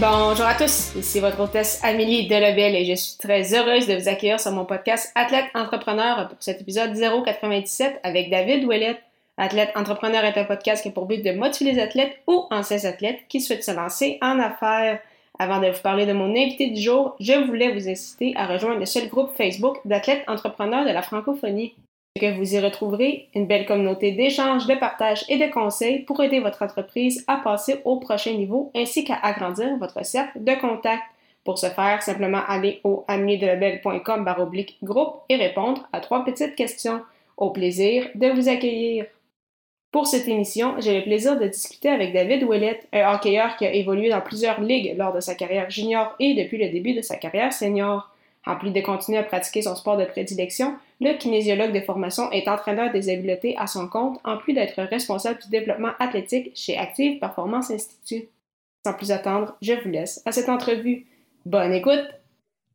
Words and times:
Bonjour 0.00 0.46
à 0.46 0.54
tous, 0.54 0.94
ici 0.96 1.20
votre 1.20 1.38
hôtesse 1.40 1.78
Amélie 1.84 2.26
Delebel 2.26 2.74
et 2.74 2.86
je 2.86 2.94
suis 2.94 3.18
très 3.18 3.52
heureuse 3.52 3.86
de 3.86 3.96
vous 3.96 4.08
accueillir 4.08 4.40
sur 4.40 4.50
mon 4.50 4.64
podcast 4.64 5.12
Athlète 5.14 5.44
Entrepreneur 5.54 6.26
pour 6.26 6.38
cet 6.40 6.62
épisode 6.62 6.94
097 6.96 8.00
avec 8.02 8.30
David 8.30 8.64
Ouellet. 8.64 8.98
Athlète 9.36 9.72
Entrepreneur 9.76 10.24
est 10.24 10.38
un 10.38 10.44
podcast 10.44 10.82
qui 10.82 10.88
a 10.88 10.92
pour 10.92 11.04
but 11.04 11.22
de 11.22 11.32
motiver 11.32 11.72
les 11.72 11.82
athlètes 11.82 12.16
ou 12.26 12.46
anciens 12.50 12.82
athlètes 12.88 13.18
qui 13.28 13.42
souhaitent 13.42 13.62
se 13.62 13.72
lancer 13.72 14.16
en 14.22 14.38
affaires. 14.38 15.00
Avant 15.38 15.60
de 15.60 15.68
vous 15.68 15.82
parler 15.82 16.06
de 16.06 16.14
mon 16.14 16.30
invité 16.30 16.70
du 16.70 16.80
jour, 16.80 17.14
je 17.20 17.34
voulais 17.34 17.70
vous 17.70 17.86
inciter 17.86 18.32
à 18.36 18.46
rejoindre 18.46 18.80
le 18.80 18.86
seul 18.86 19.06
groupe 19.10 19.36
Facebook 19.36 19.80
d'athlètes 19.84 20.24
entrepreneurs 20.28 20.86
de 20.86 20.92
la 20.92 21.02
francophonie 21.02 21.74
que 22.18 22.36
vous 22.36 22.54
y 22.54 22.58
retrouverez 22.58 23.28
une 23.34 23.46
belle 23.46 23.66
communauté 23.66 24.12
d'échanges, 24.12 24.66
de 24.66 24.74
partage 24.74 25.24
et 25.28 25.38
de 25.38 25.52
conseils 25.52 26.00
pour 26.00 26.22
aider 26.22 26.40
votre 26.40 26.62
entreprise 26.62 27.24
à 27.28 27.36
passer 27.36 27.80
au 27.84 27.98
prochain 28.00 28.32
niveau 28.32 28.70
ainsi 28.74 29.04
qu'à 29.04 29.16
agrandir 29.16 29.76
votre 29.78 30.04
cercle 30.04 30.42
de 30.42 30.54
contacts. 30.60 31.02
Pour 31.44 31.58
ce 31.58 31.66
faire, 31.66 32.02
simplement 32.02 32.42
aller 32.46 32.80
au 32.84 33.04
amiedelabel.com 33.08 34.24
baroblique 34.24 34.76
groupe 34.82 35.22
et 35.28 35.36
répondre 35.36 35.88
à 35.92 36.00
trois 36.00 36.24
petites 36.24 36.54
questions. 36.54 37.00
Au 37.36 37.50
plaisir 37.50 38.08
de 38.14 38.28
vous 38.28 38.48
accueillir. 38.50 39.06
Pour 39.90 40.06
cette 40.06 40.28
émission, 40.28 40.74
j'ai 40.78 40.98
le 40.98 41.04
plaisir 41.04 41.38
de 41.38 41.46
discuter 41.46 41.88
avec 41.88 42.12
David 42.12 42.44
Ouellet, 42.44 42.80
un 42.92 43.14
hockeyeur 43.14 43.56
qui 43.56 43.64
a 43.64 43.72
évolué 43.72 44.10
dans 44.10 44.20
plusieurs 44.20 44.60
ligues 44.60 44.94
lors 44.98 45.14
de 45.14 45.20
sa 45.20 45.34
carrière 45.34 45.70
junior 45.70 46.14
et 46.20 46.34
depuis 46.34 46.58
le 46.58 46.68
début 46.68 46.92
de 46.92 47.00
sa 47.00 47.16
carrière 47.16 47.52
senior. 47.52 48.14
En 48.46 48.56
plus 48.56 48.70
de 48.70 48.80
continuer 48.80 49.18
à 49.18 49.22
pratiquer 49.22 49.62
son 49.62 49.76
sport 49.76 49.98
de 49.98 50.04
prédilection, 50.06 50.74
le 51.00 51.16
kinésiologue 51.18 51.72
de 51.72 51.80
formation 51.80 52.30
est 52.32 52.48
entraîneur 52.48 52.90
des 52.90 53.10
habiletés 53.10 53.54
à 53.58 53.66
son 53.66 53.86
compte, 53.88 54.18
en 54.24 54.38
plus 54.38 54.54
d'être 54.54 54.82
responsable 54.82 55.40
du 55.42 55.50
développement 55.50 55.92
athlétique 55.98 56.52
chez 56.54 56.76
Active 56.76 57.18
Performance 57.20 57.70
Institute. 57.70 58.30
Sans 58.84 58.94
plus 58.94 59.12
attendre, 59.12 59.56
je 59.60 59.74
vous 59.82 59.90
laisse 59.90 60.22
à 60.24 60.32
cette 60.32 60.48
entrevue. 60.48 61.06
Bonne 61.44 61.72
écoute! 61.72 62.04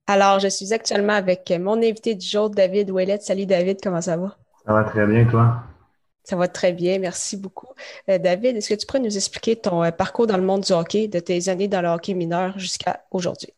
Alors, 0.07 0.39
je 0.39 0.49
suis 0.49 0.71
actuellement 0.71 1.13
avec 1.13 1.51
mon 1.59 1.77
invité 1.77 2.13
du 2.13 2.27
jour, 2.27 2.51
David 2.51 2.91
Ouellet. 2.91 3.19
Salut 3.21 3.47
David, 3.47 3.79
comment 3.81 4.01
ça 4.01 4.17
va? 4.17 4.37
Ça 4.65 4.73
va 4.73 4.83
très 4.83 5.07
bien, 5.07 5.25
toi? 5.25 5.63
Ça 6.23 6.35
va 6.35 6.47
très 6.47 6.73
bien, 6.73 6.99
merci 6.99 7.37
beaucoup. 7.37 7.67
Euh, 8.09 8.19
David, 8.19 8.57
est-ce 8.57 8.69
que 8.69 8.79
tu 8.79 8.85
pourrais 8.85 8.99
nous 8.99 9.15
expliquer 9.15 9.55
ton 9.55 9.83
euh, 9.83 9.91
parcours 9.91 10.27
dans 10.27 10.37
le 10.37 10.43
monde 10.43 10.61
du 10.61 10.73
hockey, 10.73 11.07
de 11.07 11.19
tes 11.19 11.49
années 11.49 11.67
dans 11.67 11.81
le 11.81 11.87
hockey 11.87 12.13
mineur 12.13 12.57
jusqu'à 12.57 13.03
aujourd'hui? 13.09 13.53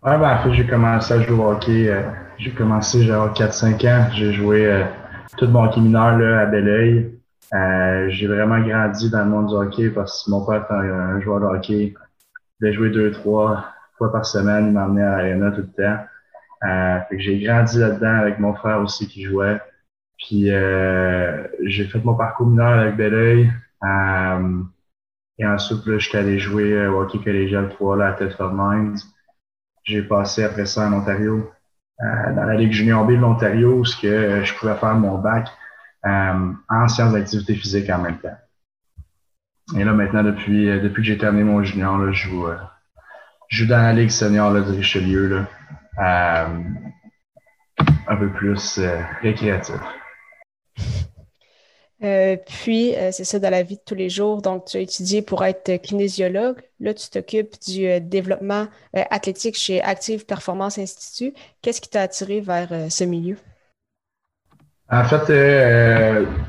Ouais, 0.00 0.18
ben, 0.18 0.34
en 0.34 0.38
fait, 0.42 0.54
j'ai 0.54 0.66
commencé 0.66 1.14
à 1.14 1.20
jouer 1.20 1.38
au 1.38 1.50
hockey. 1.50 1.88
Euh, 1.88 2.02
j'ai 2.38 2.50
commencé, 2.50 3.04
j'avais 3.04 3.32
4-5 3.34 3.86
ans. 3.86 4.10
J'ai 4.12 4.32
joué 4.32 4.66
euh, 4.66 4.84
tout 5.36 5.46
mon 5.46 5.64
hockey 5.64 5.80
mineur 5.80 6.18
là, 6.18 6.40
à 6.40 6.46
Belleuil. 6.46 7.18
Euh, 7.54 8.08
j'ai 8.10 8.26
vraiment 8.26 8.58
grandi 8.60 9.10
dans 9.10 9.24
le 9.24 9.30
monde 9.30 9.48
du 9.48 9.54
hockey 9.54 9.90
parce 9.90 10.24
que 10.24 10.30
mon 10.30 10.44
père 10.44 10.64
était 10.64 10.74
un, 10.74 11.20
joueur 11.20 11.40
de 11.40 11.46
hockey. 11.46 11.94
Il 12.60 12.66
a 12.66 12.72
joué 12.72 12.90
deux, 12.90 13.12
trois 13.12 13.66
fois 13.98 14.10
par 14.10 14.26
semaine. 14.26 14.68
Il 14.68 14.72
m'emmenait 14.72 15.02
à 15.02 15.18
l'Arena 15.18 15.50
tout 15.52 15.62
le 15.62 15.84
temps. 15.84 16.04
Euh, 16.64 16.98
fait 17.08 17.16
que 17.16 17.22
j'ai 17.22 17.38
grandi 17.40 17.78
là-dedans 17.78 18.16
avec 18.16 18.38
mon 18.38 18.54
frère 18.54 18.80
aussi 18.80 19.06
qui 19.06 19.22
jouait. 19.24 19.60
Puis 20.18 20.46
j'ai 20.46 21.84
fait 21.84 22.04
mon 22.04 22.14
parcours 22.14 22.46
mineur 22.46 22.78
avec 22.78 22.96
Belleuil. 22.96 23.52
et 25.38 25.46
ensuite, 25.46 25.86
là, 25.86 25.98
j'étais 25.98 26.18
allé 26.18 26.38
jouer 26.38 26.86
au 26.88 27.02
hockey 27.02 27.18
collégial 27.18 27.68
3 27.68 27.96
là, 27.96 28.08
à 28.08 28.12
Thetford 28.12 28.52
Mines. 28.54 28.96
J'ai 29.84 30.02
passé 30.02 30.44
après 30.44 30.66
ça 30.66 30.86
en 30.86 30.92
Ontario, 30.92 31.50
euh, 32.00 32.34
dans 32.34 32.44
la 32.44 32.54
Ligue 32.54 32.72
junior 32.72 33.04
B 33.04 33.12
de 33.12 33.16
l'Ontario, 33.16 33.80
où 33.80 33.82
que, 33.82 34.06
euh, 34.06 34.44
je 34.44 34.54
pouvais 34.54 34.76
faire 34.76 34.94
mon 34.94 35.18
bac 35.18 35.48
euh, 36.06 36.52
en 36.68 36.88
sciences 36.88 37.12
d'activité 37.12 37.54
physique 37.54 37.90
en 37.90 37.98
même 37.98 38.18
temps. 38.18 38.36
Et 39.76 39.84
là, 39.84 39.92
maintenant, 39.92 40.22
depuis, 40.22 40.66
depuis 40.80 41.02
que 41.02 41.08
j'ai 41.08 41.18
terminé 41.18 41.44
mon 41.44 41.62
junior, 41.62 41.98
là, 41.98 42.12
je, 42.12 42.28
joue, 42.28 42.46
je 43.48 43.64
joue 43.64 43.68
dans 43.68 43.78
la 43.78 43.92
Ligue 43.92 44.10
senior 44.10 44.50
là, 44.52 44.60
de 44.60 44.72
Richelieu, 44.72 45.46
là, 45.96 46.48
un 48.08 48.16
peu 48.16 48.28
plus 48.30 48.80
récréatif. 49.22 49.80
Euh, 52.02 52.36
puis, 52.36 52.96
euh, 52.96 53.10
c'est 53.12 53.24
ça 53.24 53.38
dans 53.38 53.50
la 53.50 53.62
vie 53.62 53.76
de 53.76 53.82
tous 53.86 53.94
les 53.94 54.08
jours. 54.08 54.42
Donc, 54.42 54.64
tu 54.64 54.76
as 54.76 54.80
étudié 54.80 55.22
pour 55.22 55.44
être 55.44 55.76
kinésiologue. 55.80 56.56
Là, 56.80 56.94
tu 56.94 57.08
t'occupes 57.08 57.54
du 57.66 57.86
euh, 57.86 58.00
développement 58.00 58.66
athlétique 58.92 59.56
chez 59.56 59.80
Active 59.82 60.26
Performance 60.26 60.78
Institute. 60.78 61.36
Qu'est-ce 61.62 61.80
qui 61.80 61.88
t'a 61.88 62.02
attiré 62.02 62.40
vers 62.40 62.68
ce 62.90 63.04
milieu? 63.04 63.36
En 64.90 65.04
fait, 65.04 65.32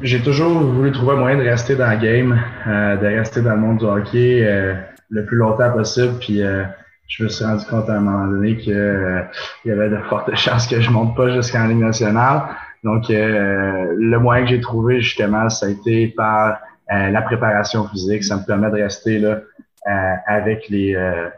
j'ai 0.02 0.22
toujours 0.22 0.60
voulu 0.60 0.92
trouver 0.92 1.14
un 1.14 1.18
moyen 1.18 1.38
de 1.38 1.44
rester 1.44 1.76
dans 1.76 1.90
le 1.90 1.98
game, 1.98 2.42
de 2.66 3.06
rester 3.18 3.42
dans 3.42 3.52
le 3.52 3.62
monde 3.62 3.78
du 3.78 3.86
hockey 3.86 4.42
le 5.10 5.26
plus 5.26 5.38
longtemps 5.38 5.72
possible. 5.72 6.20
Puis, 6.20 6.42
je 7.08 7.24
me 7.24 7.30
suis 7.30 7.46
rendu 7.46 7.66
compte 7.66 7.90
à 7.90 7.94
un 7.94 8.00
moment 8.02 8.28
donné 8.28 8.58
qu'il 8.58 8.74
y 9.66 9.72
avait 9.72 9.90
de 9.90 9.98
fortes 10.10 10.36
chances 10.36 10.68
que 10.68 10.82
je 10.82 10.90
monte 10.90 11.16
pas 11.16 11.30
jusqu'en 11.30 11.68
Ligue 11.68 11.80
nationale. 11.80 12.42
Donc, 12.84 13.10
euh, 13.10 13.96
le 13.98 14.20
moyen 14.20 14.44
que 14.44 14.50
j'ai 14.50 14.62
trouvé, 14.62 15.02
justement, 15.02 15.50
ça 15.50 15.68
a 15.68 15.70
été 15.70 16.08
par 16.10 16.60
euh, 16.92 17.10
la 17.10 17.22
préparation 17.22 17.88
physique. 17.88 18.24
Ça 18.24 18.38
me 18.38 18.46
permet 18.46 18.70
de 18.70 18.82
rester 18.82 19.20
là 19.20 19.40
euh, 19.88 20.16
avec 20.28 20.68
les 20.70 20.96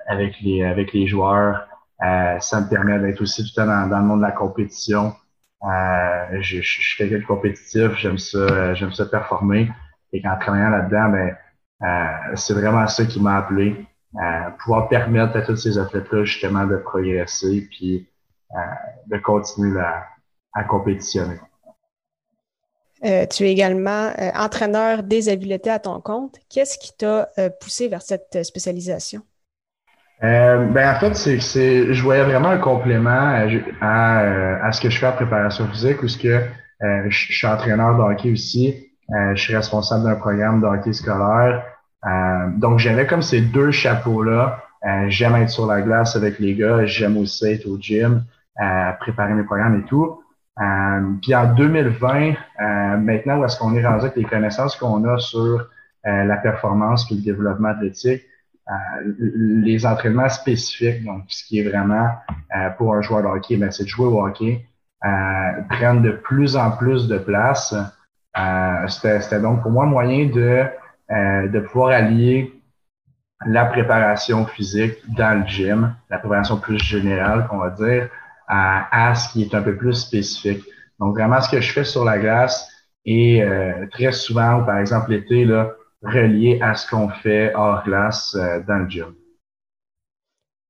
avec 0.07 0.39
les 0.41 0.63
avec 0.63 0.93
les 0.93 1.07
joueurs. 1.07 1.67
ça 1.99 2.61
me 2.61 2.69
permet 2.69 2.99
d'être 2.99 3.21
aussi 3.21 3.43
tout 3.43 3.49
le 3.57 3.65
temps 3.65 3.87
dans, 3.87 3.99
le 3.99 4.05
monde 4.05 4.19
de 4.19 4.25
la 4.25 4.31
compétition. 4.31 5.13
je, 5.61 6.41
je, 6.41 6.61
je, 6.61 6.81
suis 6.81 6.97
quelqu'un 6.97 7.19
de 7.19 7.25
compétitif, 7.25 7.95
j'aime 7.97 8.17
ça, 8.17 8.73
j'aime 8.73 8.91
ça 8.91 9.05
performer. 9.05 9.69
Et 10.13 10.21
qu'en 10.21 10.37
travaillant 10.37 10.69
là-dedans, 10.69 11.09
ben, 11.09 12.35
c'est 12.35 12.53
vraiment 12.53 12.87
ça 12.87 13.05
qui 13.05 13.21
m'a 13.21 13.37
appelé. 13.37 13.85
pouvoir 14.59 14.89
permettre 14.89 15.37
à 15.37 15.41
tous 15.43 15.57
ces 15.57 15.77
athlètes-là 15.77 16.23
justement 16.25 16.65
de 16.65 16.77
progresser 16.77 17.67
puis 17.71 18.07
de 19.07 19.17
continuer 19.17 19.73
la, 19.75 20.05
à 20.55 20.63
compétitionner. 20.63 21.37
Euh, 23.03 23.25
tu 23.27 23.43
es 23.43 23.51
également 23.51 24.09
euh, 24.17 24.31
entraîneur 24.35 25.03
des 25.03 25.29
habiletés 25.29 25.69
à 25.69 25.79
ton 25.79 25.99
compte. 25.99 26.37
Qu'est-ce 26.49 26.79
qui 26.79 26.91
t'a 26.97 27.27
euh, 27.37 27.49
poussé 27.61 27.87
vers 27.87 28.01
cette 28.01 28.43
spécialisation? 28.43 29.21
ben 30.21 30.95
en 30.95 30.99
fait, 30.99 31.13
c'est, 31.13 31.93
je 31.93 32.01
voyais 32.01 32.23
vraiment 32.23 32.47
un 32.47 32.57
complément 32.57 33.45
à, 33.81 34.71
ce 34.71 34.81
que 34.81 34.89
je 34.89 34.97
fais 34.97 35.05
en 35.05 35.11
préparation 35.11 35.67
physique 35.67 36.01
ou 36.01 36.07
ce 36.07 36.17
que 36.17 36.41
je 36.81 37.33
suis 37.33 37.45
entraîneur 37.45 37.95
de 37.95 38.01
hockey 38.01 38.31
aussi. 38.31 38.91
je 39.09 39.39
suis 39.39 39.55
responsable 39.55 40.05
d'un 40.05 40.15
programme 40.15 40.61
de 40.61 40.65
hockey 40.65 40.93
scolaire. 40.93 41.63
donc, 42.57 42.79
j'avais 42.79 43.05
comme 43.05 43.21
ces 43.21 43.41
deux 43.41 43.71
chapeaux-là. 43.71 44.63
j'aime 45.09 45.35
être 45.35 45.49
sur 45.49 45.67
la 45.67 45.81
glace 45.81 46.15
avec 46.15 46.39
les 46.39 46.55
gars, 46.55 46.85
j'aime 46.85 47.17
aussi 47.17 47.45
être 47.47 47.67
au 47.67 47.77
gym, 47.77 48.23
préparer 49.01 49.33
mes 49.33 49.43
programmes 49.43 49.81
et 49.81 49.83
tout. 49.83 50.23
Euh, 50.61 51.01
puis 51.21 51.35
en 51.35 51.53
2020, 51.53 52.31
euh, 52.31 52.97
maintenant 52.97 53.39
où 53.39 53.45
est-ce 53.45 53.59
qu'on 53.59 53.75
est 53.75 53.85
rendu 53.85 54.05
avec 54.05 54.15
les 54.15 54.23
connaissances 54.23 54.75
qu'on 54.77 55.03
a 55.03 55.17
sur 55.17 55.67
euh, 56.07 56.23
la 56.23 56.37
performance 56.37 57.05
puis 57.05 57.15
le 57.15 57.21
développement 57.21 57.69
athlétique, 57.69 58.23
les 59.19 59.85
entraînements 59.85 60.29
spécifiques, 60.29 61.03
donc 61.03 61.25
ce 61.27 61.43
qui 61.45 61.59
est 61.59 61.69
vraiment 61.69 62.09
pour 62.79 62.95
un 62.95 63.01
joueur 63.01 63.21
de 63.21 63.27
hockey, 63.27 63.57
ben, 63.57 63.69
c'est 63.69 63.83
de 63.83 63.89
jouer 63.89 64.07
au 64.07 64.25
hockey, 64.25 64.65
prennent 65.69 66.01
de 66.01 66.09
plus 66.09 66.57
en 66.57 66.71
plus 66.71 67.07
de 67.07 67.19
place. 67.19 67.75
C'était 68.87 69.39
donc 69.39 69.61
pour 69.61 69.69
moi 69.69 69.85
moyen 69.85 70.29
de, 70.29 70.63
de 71.47 71.59
pouvoir 71.59 71.89
allier 71.89 72.59
la 73.45 73.65
préparation 73.65 74.47
physique 74.47 74.95
dans 75.15 75.41
le 75.41 75.45
gym, 75.45 75.95
la 76.09 76.17
préparation 76.17 76.57
plus 76.57 76.79
générale, 76.79 77.45
qu'on 77.47 77.59
va 77.59 77.69
dire, 77.69 78.09
à, 78.47 79.09
à, 79.09 79.15
ce 79.15 79.33
qui 79.33 79.43
est 79.43 79.53
un 79.53 79.61
peu 79.61 79.75
plus 79.75 79.93
spécifique. 79.93 80.63
Donc, 80.99 81.15
vraiment, 81.15 81.41
ce 81.41 81.49
que 81.49 81.61
je 81.61 81.71
fais 81.71 81.83
sur 81.83 82.05
la 82.05 82.17
glace 82.17 82.69
est 83.05 83.41
euh, 83.41 83.85
très 83.91 84.11
souvent, 84.11 84.63
par 84.63 84.79
exemple 84.79 85.11
l'été, 85.11 85.45
là, 85.45 85.71
relié 86.01 86.59
à 86.61 86.75
ce 86.75 86.89
qu'on 86.89 87.09
fait 87.09 87.53
hors 87.55 87.83
glace 87.83 88.35
euh, 88.35 88.59
dans 88.67 88.77
le 88.77 88.89
gym. 88.89 89.13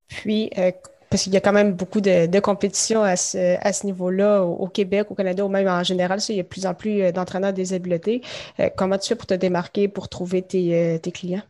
Puis, 0.07 0.49
euh, 0.57 0.71
parce 1.09 1.23
qu'il 1.23 1.33
y 1.33 1.37
a 1.37 1.41
quand 1.41 1.53
même 1.53 1.73
beaucoup 1.73 2.01
de, 2.01 2.25
de 2.25 2.39
compétition 2.39 3.03
à 3.03 3.15
ce, 3.15 3.57
à 3.61 3.73
ce 3.73 3.85
niveau-là 3.85 4.41
au, 4.43 4.67
Québec, 4.67 5.07
au 5.09 5.15
Canada 5.15 5.45
ou 5.45 5.49
même 5.49 5.67
en 5.67 5.83
général. 5.83 6.19
Ça, 6.19 6.33
il 6.33 6.37
y 6.37 6.39
a 6.39 6.43
de 6.43 6.47
plus 6.47 6.65
en 6.65 6.73
plus 6.73 7.11
d'entraîneurs 7.11 7.53
des 7.53 7.73
habiletés. 7.73 8.21
comment 8.75 8.97
tu 8.97 9.09
fais 9.09 9.15
pour 9.15 9.27
te 9.27 9.33
démarquer, 9.33 9.87
pour 9.87 10.09
trouver 10.09 10.41
tes, 10.41 10.99
tes 11.01 11.11
clients? 11.11 11.43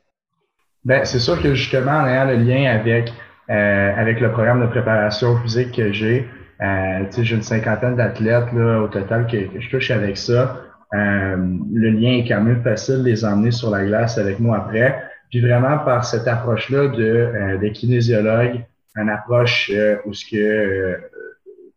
Ben, 0.83 1.03
c'est 1.03 1.19
sûr 1.19 1.41
que 1.41 1.55
justement, 1.55 1.93
en 1.93 2.05
ayant 2.05 2.25
le 2.25 2.35
lien 2.35 2.69
avec, 2.69 3.11
avec 3.47 4.19
le 4.19 4.31
programme 4.31 4.61
de 4.61 4.67
préparation 4.67 5.37
physique 5.37 5.75
que 5.75 5.91
j'ai, 5.91 6.27
euh, 6.61 7.05
j'ai 7.17 7.35
une 7.35 7.41
cinquantaine 7.41 7.95
d'athlètes 7.95 8.53
au 8.53 8.87
total 8.87 9.27
que, 9.27 9.37
je 9.59 9.69
touche 9.69 9.91
avec 9.91 10.17
ça. 10.17 10.61
Euh, 10.93 11.35
le 11.73 11.89
lien 11.89 12.19
est 12.19 12.27
quand 12.27 12.41
même 12.41 12.61
facile 12.63 12.99
de 12.99 13.03
les 13.03 13.25
emmener 13.25 13.51
sur 13.51 13.69
la 13.71 13.83
glace 13.83 14.17
avec 14.17 14.39
moi 14.39 14.57
après. 14.57 15.03
Puis 15.29 15.41
vraiment 15.41 15.79
par 15.79 16.05
cette 16.05 16.27
approche-là 16.27 16.87
de, 16.87 17.03
euh, 17.03 17.57
de 17.57 17.67
kinésiologue, 17.69 18.63
une 18.95 19.09
approche 19.09 19.69
euh, 19.73 19.97
où 20.05 20.13
ce 20.13 20.25
que 20.29 20.37
euh, 20.37 20.97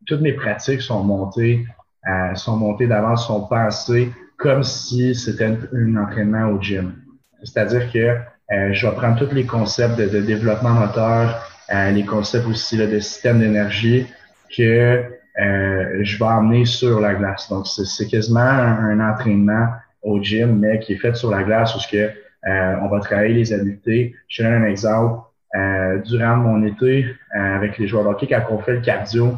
toutes 0.06 0.20
mes 0.20 0.32
pratiques 0.32 0.82
sont 0.82 1.02
montées, 1.02 1.66
sont 2.36 2.56
montées 2.56 2.86
d'avance, 2.86 3.26
sont 3.26 3.46
pensées 3.46 4.10
comme 4.38 4.62
si 4.62 5.14
c'était 5.14 5.44
un, 5.74 5.96
entraînement 5.96 6.46
au 6.46 6.62
gym. 6.62 6.94
C'est-à-dire 7.42 7.92
que 7.92 8.16
je 8.72 8.86
vais 8.86 8.94
prendre 8.94 9.18
tous 9.18 9.34
les 9.34 9.44
concepts 9.44 9.98
de, 9.98 10.08
de 10.08 10.22
développement 10.22 10.70
moteur, 10.70 11.46
les 11.70 12.04
concepts 12.04 12.46
aussi 12.46 12.76
là, 12.76 12.86
de 12.86 12.98
système 12.98 13.40
d'énergie 13.40 14.06
que 14.56 15.04
je 15.36 16.18
vais 16.18 16.24
emmener 16.24 16.64
sur 16.64 17.00
la 17.00 17.14
glace. 17.14 17.48
Donc, 17.48 17.66
c'est 17.66 18.06
quasiment 18.06 18.40
un, 18.40 18.98
un, 18.98 19.12
entraînement 19.12 19.68
au 20.02 20.22
gym, 20.22 20.58
mais 20.58 20.78
qui 20.78 20.94
est 20.94 20.96
fait 20.96 21.14
sur 21.14 21.30
la 21.30 21.42
glace 21.42 21.74
où 21.76 21.80
ce 21.80 21.88
que 21.88 22.10
euh, 22.46 22.76
on 22.82 22.88
va 22.88 23.00
travailler 23.00 23.34
les 23.34 23.52
habiletés. 23.52 24.14
Je 24.28 24.42
te 24.42 24.48
donne 24.48 24.62
un 24.62 24.66
exemple. 24.66 25.22
Euh, 25.56 25.98
durant 26.02 26.36
mon 26.36 26.62
été, 26.62 27.06
euh, 27.34 27.56
avec 27.56 27.78
les 27.78 27.88
joueurs 27.88 28.04
de 28.04 28.10
hockey, 28.10 28.26
quand 28.26 28.42
on 28.50 28.58
fait 28.58 28.74
le 28.74 28.80
cardio, 28.80 29.34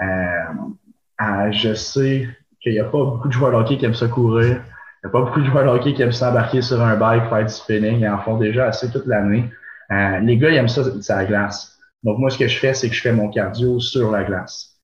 je 0.00 1.74
sais 1.74 2.28
qu'il 2.60 2.72
n'y 2.72 2.78
a 2.78 2.84
pas 2.84 2.98
beaucoup 2.98 3.26
de 3.26 3.32
joueurs 3.32 3.50
de 3.50 3.56
hockey 3.56 3.76
qui 3.76 3.84
aiment 3.84 3.94
se 3.94 4.04
courir. 4.04 4.46
Il 4.46 5.06
n'y 5.06 5.08
a 5.08 5.10
pas 5.10 5.20
beaucoup 5.20 5.40
de 5.40 5.46
joueurs 5.46 5.64
de 5.64 5.70
hockey 5.70 5.94
qui 5.94 6.02
aiment 6.02 6.12
s'embarquer 6.12 6.62
sur 6.62 6.80
un 6.80 6.94
bike, 6.96 7.28
faire 7.28 7.44
du 7.44 7.52
spinning. 7.52 8.00
Ils 8.00 8.08
en 8.08 8.18
font 8.18 8.36
déjà 8.36 8.66
assez 8.68 8.88
toute 8.90 9.06
l'année. 9.06 9.50
Les 9.90 10.36
gars, 10.36 10.50
ils 10.50 10.56
aiment 10.56 10.68
ça, 10.68 10.82
c'est 11.00 11.14
la 11.14 11.24
glace. 11.24 11.78
Donc, 12.02 12.18
moi, 12.18 12.30
ce 12.30 12.38
que 12.38 12.46
je 12.46 12.58
fais, 12.58 12.74
c'est 12.74 12.88
que 12.88 12.94
je 12.94 13.00
fais 13.00 13.12
mon 13.12 13.28
cardio 13.28 13.80
sur 13.80 14.10
la 14.10 14.24
glace. 14.24 14.78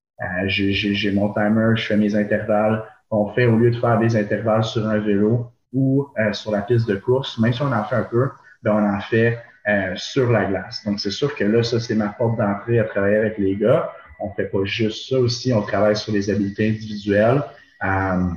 j'ai 0.46 1.12
mon 1.12 1.32
timer, 1.32 1.76
je 1.76 1.86
fais 1.86 1.96
mes 1.96 2.16
intervalles. 2.16 2.82
On 3.10 3.28
fait, 3.32 3.46
au 3.46 3.56
lieu 3.56 3.70
de 3.70 3.78
faire 3.78 3.98
des 3.98 4.16
intervalles 4.16 4.64
sur 4.64 4.86
un 4.88 4.98
vélo, 4.98 5.52
ou 5.74 6.08
euh, 6.18 6.32
sur 6.32 6.52
la 6.52 6.62
piste 6.62 6.88
de 6.88 6.94
course, 6.94 7.36
même 7.38 7.52
si 7.52 7.60
on 7.60 7.72
en 7.72 7.84
fait 7.84 7.96
un 7.96 8.04
peu, 8.04 8.30
ben 8.62 8.72
on 8.72 8.96
en 8.96 9.00
fait 9.00 9.38
euh, 9.68 9.92
sur 9.96 10.30
la 10.30 10.44
glace. 10.44 10.82
Donc, 10.86 11.00
c'est 11.00 11.10
sûr 11.10 11.34
que 11.34 11.44
là, 11.44 11.62
ça, 11.62 11.80
c'est 11.80 11.94
ma 11.94 12.08
porte 12.08 12.38
d'entrée 12.38 12.78
à 12.78 12.84
travailler 12.84 13.16
avec 13.16 13.38
les 13.38 13.56
gars. 13.56 13.90
On 14.20 14.30
fait 14.30 14.44
pas 14.44 14.64
juste 14.64 15.10
ça 15.10 15.18
aussi, 15.18 15.52
on 15.52 15.62
travaille 15.62 15.96
sur 15.96 16.12
les 16.12 16.30
habiletés 16.30 16.70
individuelles. 16.70 17.42
Euh, 17.84 18.28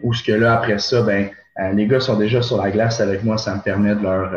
ou 0.00 0.12
ce 0.12 0.22
que 0.22 0.32
là, 0.32 0.56
après 0.58 0.78
ça, 0.78 1.02
ben, 1.02 1.30
euh, 1.60 1.72
les 1.72 1.86
gars 1.86 2.00
sont 2.00 2.18
déjà 2.18 2.42
sur 2.42 2.62
la 2.62 2.70
glace 2.70 3.00
avec 3.00 3.22
moi, 3.22 3.38
ça 3.38 3.54
me 3.54 3.60
permet 3.60 3.94
de 3.94 4.02
leur, 4.02 4.32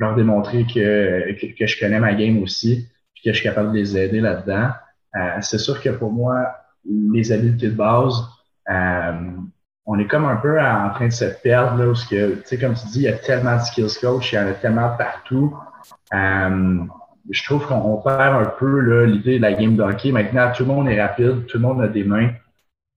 leur 0.00 0.16
démontrer 0.16 0.64
que, 0.64 1.32
que, 1.58 1.66
je 1.66 1.78
connais 1.78 2.00
ma 2.00 2.14
game 2.14 2.42
aussi, 2.42 2.88
puis 3.14 3.22
que 3.24 3.32
je 3.32 3.38
suis 3.38 3.48
capable 3.48 3.72
de 3.72 3.78
les 3.78 3.96
aider 3.96 4.20
là-dedans. 4.20 4.70
c'est 5.40 5.58
sûr 5.58 5.80
que 5.80 5.90
pour 5.90 6.10
moi, 6.10 6.54
les 6.84 7.32
habiletés 7.32 7.68
de 7.68 7.74
base, 7.74 8.24
on 9.92 9.98
est 9.98 10.06
comme 10.06 10.24
un 10.24 10.36
peu 10.36 10.60
en 10.60 10.90
train 10.90 11.08
de 11.08 11.12
se 11.12 11.24
perdre, 11.24 11.76
là, 11.76 11.86
parce 11.86 12.04
que, 12.04 12.36
tu 12.36 12.42
sais, 12.44 12.58
comme 12.58 12.74
tu 12.74 12.86
dis, 12.86 13.00
il 13.00 13.02
y 13.02 13.08
a 13.08 13.12
tellement 13.12 13.56
de 13.56 13.62
skills 13.62 13.98
coach, 14.00 14.32
il 14.32 14.36
y 14.36 14.38
en 14.38 14.46
a 14.46 14.52
tellement 14.52 14.90
partout. 14.96 15.56
Euh, 16.14 16.78
je 17.28 17.44
trouve 17.44 17.66
qu'on 17.66 17.96
perd 17.96 18.36
un 18.36 18.50
peu 18.58 19.04
l'idée 19.04 19.38
de 19.38 19.42
la 19.42 19.52
game 19.52 19.74
de 19.74 19.82
hockey. 19.82 20.12
Maintenant, 20.12 20.52
tout 20.52 20.62
le 20.62 20.68
monde 20.68 20.88
est 20.88 21.02
rapide, 21.02 21.46
tout 21.46 21.58
le 21.58 21.62
monde 21.62 21.82
a 21.82 21.88
des 21.88 22.04
mains, 22.04 22.30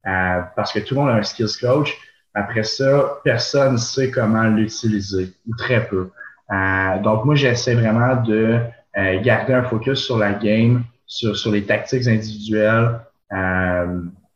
euh, 0.06 0.42
parce 0.56 0.72
que 0.72 0.80
tout 0.80 0.94
le 0.94 1.02
monde 1.02 1.10
a 1.10 1.14
un 1.16 1.24
skills 1.24 1.58
coach. 1.60 1.98
Après 2.36 2.64
ça, 2.64 3.20
personne 3.24 3.74
ne 3.74 3.78
sait 3.78 4.12
comment 4.12 4.44
l'utiliser, 4.44 5.34
ou 5.48 5.56
très 5.56 5.88
peu. 5.88 6.12
Euh, 6.52 7.00
donc, 7.00 7.26
moi, 7.26 7.36
j'essaie 7.36 7.76
vraiment 7.76 8.16
de 8.22 8.60
garder 9.24 9.54
un 9.54 9.64
focus 9.64 10.06
sur 10.06 10.20
la 10.20 10.34
game, 10.34 10.84
sur, 11.08 11.36
sur 11.36 11.52
les 11.52 11.66
tactiques 11.66 12.08
individuelles 12.08 13.00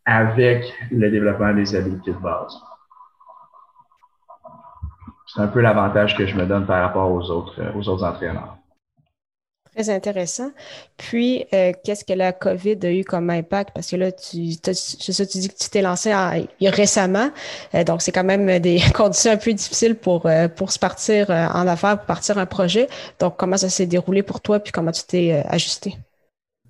avec 0.08 0.74
le 0.90 1.12
développement 1.12 1.54
des 1.54 1.76
habiletés 1.76 2.14
de 2.14 2.18
base. 2.18 2.58
C'est 5.28 5.42
un 5.42 5.48
peu 5.48 5.60
l'avantage 5.60 6.16
que 6.16 6.26
je 6.26 6.36
me 6.36 6.46
donne 6.46 6.66
par 6.66 6.82
rapport 6.82 7.12
aux 7.12 7.30
autres, 7.30 7.62
euh, 7.62 7.72
aux 7.76 7.88
autres 7.90 8.06
entraîneurs. 8.06 8.58
Très 9.78 9.92
intéressant. 9.92 10.50
Puis, 10.98 11.46
euh, 11.54 11.72
qu'est-ce 11.84 12.04
que 12.04 12.14
la 12.14 12.32
COVID 12.32 12.80
a 12.82 12.92
eu 12.92 13.04
comme 13.04 13.30
impact? 13.30 13.70
Parce 13.76 13.92
que 13.92 13.96
là, 13.96 14.12
tu, 14.12 14.54
ça, 14.54 15.26
tu 15.28 15.38
dis 15.38 15.50
que 15.50 15.54
tu 15.54 15.70
t'es 15.70 15.84
lancé 15.84 16.12
récemment. 16.62 17.30
Euh, 17.76 17.84
donc, 17.84 18.02
c'est 18.02 18.12
quand 18.12 18.24
même 18.24 18.58
des 18.58 18.82
conditions 18.96 19.34
un 19.34 19.38
peu 19.38 19.54
difficiles 19.54 19.94
pour, 19.94 20.28
pour 20.56 20.72
se 20.72 20.80
partir 20.80 21.30
en 21.30 21.68
affaires, 21.68 21.98
pour 21.98 22.08
partir 22.08 22.40
un 22.40 22.48
projet. 22.48 22.88
Donc, 23.20 23.38
comment 23.38 23.58
ça 23.58 23.70
s'est 23.70 23.86
déroulé 23.86 24.24
pour 24.24 24.42
toi? 24.42 24.60
Puis, 24.60 24.72
comment 24.72 24.92
tu 24.92 25.04
t'es 25.04 25.44
ajusté? 25.48 25.96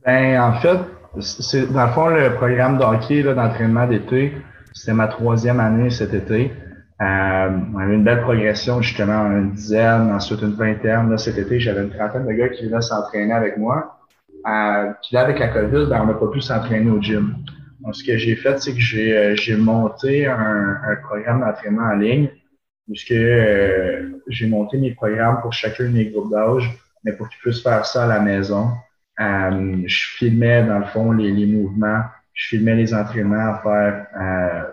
Ben, 0.06 0.42
en 0.42 0.60
fait, 0.60 0.77
c'est 1.21 1.71
dans 1.71 1.86
le 1.86 1.92
fond 1.94 2.07
le 2.07 2.36
programme 2.36 2.77
d'hockey 2.77 3.24
d'entraînement 3.24 3.88
d'été. 3.88 4.33
C'était 4.74 4.94
ma 4.94 5.07
troisième 5.07 5.62
année 5.62 5.92
cet 5.92 6.13
été. 6.13 6.51
Euh, 6.99 7.49
on 7.73 7.77
avait 7.77 7.94
une 7.94 8.03
belle 8.03 8.21
progression, 8.21 8.81
justement, 8.81 9.27
une 9.27 9.51
dizaine, 9.51 10.11
ensuite 10.11 10.41
une 10.41 10.53
vingtaine. 10.53 11.09
Là, 11.09 11.17
cet 11.17 11.38
été, 11.38 11.59
j'avais 11.59 11.83
une 11.83 11.91
trentaine 11.91 12.25
de 12.25 12.33
gars 12.33 12.49
qui 12.49 12.65
venaient 12.65 12.81
s'entraîner 12.81 13.33
avec 13.33 13.57
moi. 13.57 13.99
Euh, 14.47 14.91
puis 15.01 15.13
là, 15.13 15.21
avec 15.21 15.39
la 15.39 15.49
COVID, 15.49 15.89
ben, 15.89 16.01
on 16.01 16.05
n'a 16.07 16.13
pas 16.13 16.27
pu 16.27 16.41
s'entraîner 16.41 16.89
au 16.89 17.01
gym. 17.01 17.35
Donc, 17.81 17.95
ce 17.95 18.03
que 18.03 18.17
j'ai 18.17 18.35
fait, 18.35 18.59
c'est 18.59 18.73
que 18.73 18.79
j'ai, 18.79 19.15
euh, 19.15 19.35
j'ai 19.35 19.55
monté 19.55 20.25
un, 20.25 20.77
un 20.83 20.95
programme 21.03 21.41
d'entraînement 21.41 21.83
en 21.83 21.95
ligne, 21.95 22.29
puisque 22.88 23.11
euh, 23.11 24.09
j'ai 24.27 24.47
monté 24.47 24.77
mes 24.77 24.91
programmes 24.91 25.41
pour 25.41 25.53
chacun 25.53 25.85
de 25.85 25.89
mes 25.89 26.05
groupes 26.05 26.31
d'âge, 26.31 26.71
mais 27.03 27.13
pour 27.13 27.29
qu'ils 27.29 27.39
puissent 27.39 27.61
faire 27.61 27.85
ça 27.85 28.05
à 28.05 28.07
la 28.07 28.19
maison. 28.19 28.71
Euh, 29.19 29.83
je 29.85 30.05
filmais, 30.17 30.63
dans 30.63 30.79
le 30.79 30.85
fond, 30.85 31.11
les, 31.11 31.31
les, 31.31 31.45
mouvements. 31.45 32.01
Je 32.33 32.50
filmais 32.50 32.75
les 32.75 32.93
entraînements 32.93 33.53
à 33.53 33.61
faire 33.61 34.07
euh, 34.19 34.63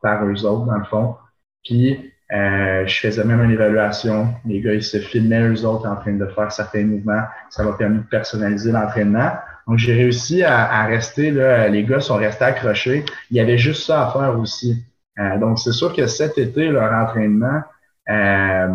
par 0.00 0.24
eux 0.26 0.44
autres, 0.44 0.66
dans 0.66 0.78
le 0.78 0.84
fond. 0.84 1.16
Puis, 1.64 2.12
euh, 2.32 2.86
je 2.86 3.00
faisais 3.00 3.24
même 3.24 3.42
une 3.42 3.50
évaluation. 3.50 4.34
Les 4.46 4.60
gars, 4.60 4.74
ils 4.74 4.82
se 4.82 4.98
filmaient 4.98 5.48
eux 5.48 5.64
autres 5.64 5.88
en 5.88 5.96
train 5.96 6.12
de 6.12 6.26
faire 6.26 6.50
certains 6.52 6.84
mouvements. 6.84 7.22
Ça 7.50 7.64
m'a 7.64 7.72
permis 7.72 7.98
de 7.98 8.04
personnaliser 8.04 8.72
l'entraînement. 8.72 9.32
Donc, 9.66 9.78
j'ai 9.78 9.94
réussi 9.94 10.42
à, 10.42 10.64
à, 10.64 10.86
rester, 10.86 11.30
là, 11.30 11.68
les 11.68 11.84
gars 11.84 12.00
sont 12.00 12.16
restés 12.16 12.44
accrochés. 12.44 13.04
Il 13.30 13.36
y 13.36 13.40
avait 13.40 13.58
juste 13.58 13.84
ça 13.84 14.06
à 14.06 14.12
faire 14.12 14.38
aussi. 14.38 14.84
Euh, 15.18 15.38
donc, 15.38 15.58
c'est 15.58 15.72
sûr 15.72 15.94
que 15.94 16.06
cet 16.06 16.38
été, 16.38 16.68
leur 16.68 16.92
entraînement, 16.92 17.62
euh, 18.08 18.68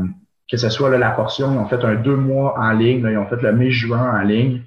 que 0.50 0.58
ce 0.58 0.70
soit 0.70 0.90
là, 0.90 0.98
la 0.98 1.12
portion, 1.12 1.54
ils 1.54 1.58
ont 1.58 1.68
fait 1.68 1.84
un 1.84 1.96
deux 1.96 2.16
mois 2.16 2.60
en 2.60 2.72
ligne, 2.72 3.02
là, 3.04 3.12
ils 3.12 3.18
ont 3.18 3.28
fait 3.28 3.42
le 3.42 3.52
mai-juin 3.54 4.20
en 4.20 4.22
ligne. 4.22 4.62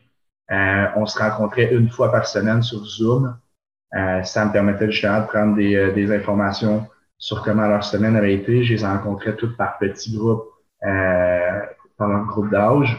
Euh, 0.50 0.86
on 0.96 1.06
se 1.06 1.18
rencontrait 1.18 1.72
une 1.74 1.90
fois 1.90 2.10
par 2.10 2.26
semaine 2.26 2.62
sur 2.62 2.84
Zoom. 2.84 3.36
Euh, 3.94 4.22
ça 4.22 4.44
me 4.44 4.52
permettait 4.52 4.90
justement 4.90 5.20
de 5.20 5.26
prendre 5.26 5.56
des, 5.56 5.74
euh, 5.74 5.92
des, 5.92 6.12
informations 6.12 6.86
sur 7.18 7.42
comment 7.42 7.66
leur 7.66 7.84
semaine 7.84 8.16
avait 8.16 8.34
été. 8.34 8.64
Je 8.64 8.74
les 8.74 8.84
rencontrais 8.84 9.34
toutes 9.36 9.56
par 9.56 9.78
petits 9.78 10.16
groupes, 10.16 10.44
euh, 10.84 11.60
par 11.96 12.08
leur 12.08 12.24
groupe 12.26 12.50
d'âge. 12.50 12.96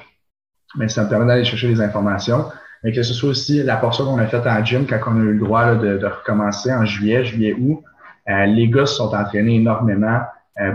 Mais 0.78 0.88
ça 0.88 1.04
me 1.04 1.10
permet 1.10 1.26
d'aller 1.26 1.46
chercher 1.46 1.70
des 1.70 1.82
informations. 1.82 2.46
Mais 2.84 2.92
que 2.92 3.02
ce 3.04 3.14
soit 3.14 3.30
aussi 3.30 3.64
la 3.64 3.78
portion 3.78 4.06
qu'on 4.06 4.20
a 4.20 4.28
faite 4.28 4.46
en 4.46 4.64
gym 4.64 4.86
quand 4.88 5.00
on 5.08 5.20
a 5.20 5.24
eu 5.24 5.34
le 5.34 5.40
droit 5.40 5.66
là, 5.66 5.76
de, 5.76 5.98
de, 5.98 6.06
recommencer 6.06 6.72
en 6.74 6.86
juillet, 6.86 7.26
juillet, 7.26 7.54
août. 7.54 7.82
Euh, 8.30 8.46
les 8.46 8.70
gars 8.70 8.86
se 8.86 8.96
sont 8.96 9.14
entraînés 9.14 9.56
énormément, 9.56 10.22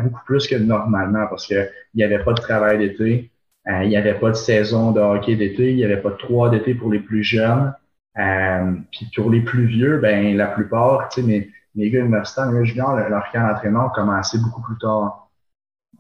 beaucoup 0.03 0.21
plus 0.25 0.47
que 0.47 0.57
normalement 0.57 1.27
parce 1.29 1.47
qu'il 1.47 1.71
n'y 1.95 2.03
avait 2.03 2.25
pas 2.25 2.33
de 2.33 2.41
travail 2.41 2.79
d'été. 2.79 3.31
Euh, 3.69 3.85
il 3.85 3.89
n'y 3.89 3.97
avait 3.97 4.15
pas 4.15 4.31
de 4.31 4.35
saison 4.35 4.93
de 4.93 5.01
hockey 5.01 5.37
d'été, 5.37 5.71
il 5.71 5.77
n'y 5.77 5.85
avait 5.85 6.01
pas 6.01 6.11
de 6.11 6.17
trois 6.17 6.51
d'été 6.51 6.75
pour 6.75 6.93
les 6.93 6.99
plus 7.01 7.25
jeunes. 7.25 7.73
Euh, 8.19 8.73
puis 8.93 9.11
pour 9.17 9.31
les 9.31 9.41
plus 9.41 9.67
vieux, 9.67 9.99
ben 9.99 10.37
la 10.37 10.47
plupart, 10.47 11.09
tu 11.09 11.21
sais, 11.21 11.27
mes, 11.27 11.51
mes 11.75 11.90
gars 11.90 12.00
universitaires, 12.00 12.47
mes 12.47 12.73
gars 12.73 13.07
leur, 13.09 13.31
camp 13.33 13.49
d'entraînement 13.49 13.88
a 13.88 13.95
commencé 13.95 14.38
beaucoup 14.38 14.62
plus 14.62 14.78
tard. 14.78 15.28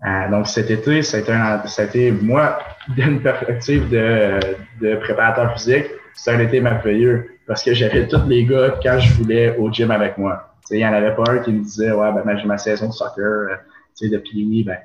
Euh, 0.06 0.30
donc 0.30 0.46
cet 0.48 0.70
été, 0.70 0.98
été, 0.98 1.32
un, 1.32 1.62
été 1.64 2.12
moi, 2.12 2.58
d'une 2.88 3.20
perspective 3.20 3.88
de, 3.88 4.38
de 4.80 4.96
préparateur 4.96 5.52
physique, 5.54 5.86
c'est 6.14 6.32
un 6.32 6.40
été 6.40 6.60
merveilleux 6.60 7.30
parce 7.46 7.62
que 7.62 7.74
j'avais 7.74 8.06
tous 8.08 8.26
les 8.26 8.44
gars 8.44 8.78
quand 8.82 8.98
je 8.98 9.14
voulais 9.14 9.56
au 9.56 9.70
gym 9.70 9.90
avec 9.90 10.18
moi. 10.18 10.54
Il 10.70 10.78
n'y 10.78 10.86
en 10.86 10.92
avait 10.92 11.14
pas 11.14 11.24
un 11.28 11.38
qui 11.38 11.52
me 11.52 11.62
disait 11.62 11.92
Ouais, 11.92 12.10
ben 12.12 12.38
j'ai 12.38 12.46
ma 12.46 12.56
saison 12.58 12.88
de 12.88 12.92
soccer, 12.92 13.24
euh, 13.24 13.56
sais, 13.94 14.08
depuis 14.08 14.46
oui, 14.46 14.64
ben 14.64 14.78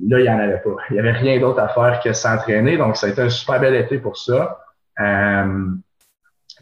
Là, 0.00 0.20
il 0.20 0.22
n'y 0.22 0.28
en 0.28 0.38
avait 0.38 0.58
pas. 0.58 0.76
Il 0.90 0.94
n'y 0.94 1.00
avait 1.00 1.12
rien 1.12 1.38
d'autre 1.38 1.60
à 1.60 1.68
faire 1.68 2.00
que 2.02 2.12
s'entraîner. 2.12 2.78
Donc, 2.78 2.96
ça 2.96 3.06
a 3.06 3.10
été 3.10 3.20
un 3.20 3.28
super 3.28 3.60
bel 3.60 3.74
été 3.74 3.98
pour 3.98 4.16
ça. 4.16 4.58
Euh, 5.00 5.66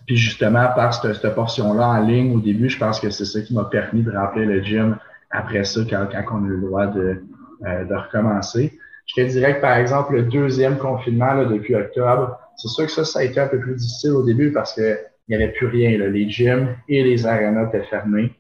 puis 0.07 0.16
justement, 0.16 0.66
par 0.75 0.95
cette, 0.95 1.14
cette 1.14 1.35
portion-là 1.35 1.88
en 1.88 2.00
ligne 2.00 2.35
au 2.37 2.40
début, 2.40 2.69
je 2.69 2.78
pense 2.78 3.00
que 3.00 3.11
c'est 3.11 3.25
ça 3.25 3.40
qui 3.40 3.54
m'a 3.54 3.64
permis 3.64 4.02
de 4.02 4.11
remplir 4.11 4.47
le 4.47 4.62
gym 4.62 4.97
après 5.30 5.64
ça, 5.64 5.80
quand, 5.88 6.07
quand 6.11 6.40
on 6.40 6.45
a 6.45 6.49
eu 6.49 6.57
le 6.57 6.61
droit 6.61 6.87
de, 6.87 7.23
euh, 7.66 7.85
de 7.85 7.95
recommencer. 7.95 8.78
Je 9.07 9.23
te 9.23 9.28
dirais 9.28 9.57
que, 9.57 9.61
par 9.61 9.76
exemple, 9.76 10.14
le 10.14 10.23
deuxième 10.23 10.78
confinement 10.78 11.35
là, 11.35 11.45
depuis 11.45 11.75
octobre, 11.75 12.38
c'est 12.57 12.69
sûr 12.69 12.87
que 12.87 12.92
ça, 12.92 13.04
ça 13.04 13.21
a 13.21 13.23
été 13.23 13.40
un 13.40 13.49
peu 13.49 13.59
plus 13.59 13.76
difficile 13.76 14.12
au 14.12 14.25
début 14.25 14.52
parce 14.52 14.75
qu'il 14.75 14.97
n'y 15.28 15.35
avait 15.35 15.52
plus 15.52 15.66
rien. 15.66 15.99
Là. 15.99 16.09
Les 16.09 16.28
gyms 16.28 16.76
et 16.88 17.02
les 17.02 17.26
arénas 17.26 17.69
étaient 17.69 17.85
fermés. 17.85 18.35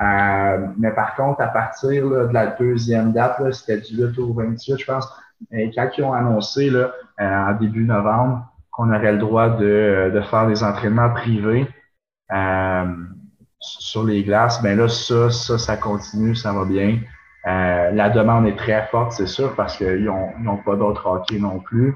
Euh, 0.00 0.66
mais 0.78 0.90
par 0.90 1.14
contre, 1.14 1.40
à 1.40 1.48
partir 1.48 2.08
de 2.08 2.32
la 2.32 2.46
deuxième 2.46 3.12
date, 3.12 3.40
c'était 3.52 3.78
du 3.78 3.96
8 3.96 4.18
au 4.18 4.32
28, 4.32 4.78
je 4.78 4.84
pense, 4.84 5.08
Et 5.52 5.70
quand 5.72 5.88
ils 5.96 6.04
ont 6.04 6.12
annoncé 6.12 6.70
là, 6.70 6.92
en 7.18 7.54
début 7.54 7.84
novembre 7.84 8.53
qu'on 8.74 8.92
aurait 8.92 9.12
le 9.12 9.18
droit 9.18 9.50
de, 9.50 10.10
de 10.12 10.20
faire 10.22 10.46
des 10.46 10.62
entraînements 10.62 11.10
privés 11.10 11.66
sur 13.64 14.04
les 14.04 14.22
glaces, 14.22 14.62
ben 14.62 14.76
là, 14.76 14.88
ça, 14.88 15.30
ça, 15.30 15.58
ça 15.58 15.76
continue, 15.76 16.34
ça 16.34 16.52
va 16.52 16.64
bien. 16.64 16.98
Euh, 17.46 17.90
la 17.90 18.10
demande 18.10 18.46
est 18.46 18.56
très 18.56 18.86
forte, 18.86 19.12
c'est 19.12 19.26
sûr, 19.26 19.54
parce 19.54 19.76
qu'ils 19.76 20.10
n'ont 20.40 20.56
pas 20.58 20.76
d'autres 20.76 21.06
hockey 21.06 21.38
non 21.38 21.60
plus. 21.60 21.94